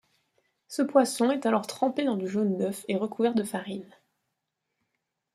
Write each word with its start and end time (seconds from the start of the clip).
Ce 0.67 0.81
poisson 0.81 1.29
est 1.29 1.45
alors 1.45 1.67
trempé 1.67 2.05
dans 2.05 2.17
du 2.17 2.27
jaune 2.27 2.57
d'œuf 2.57 2.85
et 2.87 2.95
recouvert 2.95 3.35
de 3.35 3.43
farine. 3.43 3.87